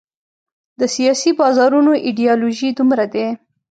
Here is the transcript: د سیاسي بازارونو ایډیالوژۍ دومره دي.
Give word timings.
د 0.79 0.81
سیاسي 0.95 1.31
بازارونو 1.39 1.91
ایډیالوژۍ 2.07 2.69
دومره 2.79 3.05
دي. 3.13 3.27